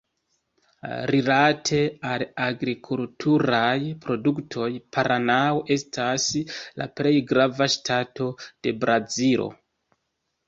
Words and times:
Rilate 1.09 1.79
al 2.11 2.23
agrikulturaj 2.45 3.75
produktoj, 4.05 4.69
Paranao 4.97 5.61
estas 5.75 6.25
la 6.83 6.87
plej 7.01 7.13
grava 7.33 7.67
ŝtato 7.75 8.31
de 8.69 8.73
Brazilo. 8.85 9.47